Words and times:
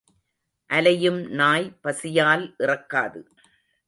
அலையும் 0.69 1.19
நாய் 1.31 1.67
பசியால் 1.81 2.55
இறக்காது. 2.57 3.21